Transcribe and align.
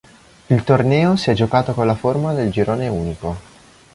Il 0.47 0.63
torneo 0.63 1.15
si 1.15 1.29
è 1.29 1.35
giocato 1.35 1.73
con 1.75 1.85
la 1.85 1.93
formula 1.93 2.33
del 2.33 2.49
girone 2.49 2.87
unico. 2.87 3.37